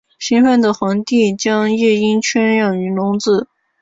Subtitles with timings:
[0.17, 3.47] 兴奋的皇帝将夜莺圈养于笼子。